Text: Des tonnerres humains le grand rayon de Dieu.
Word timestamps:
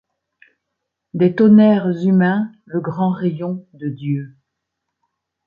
Des 1.13 1.35
tonnerres 1.35 2.07
humains 2.07 2.51
le 2.65 2.79
grand 2.81 3.11
rayon 3.11 3.67
de 3.73 3.87
Dieu. 3.87 4.35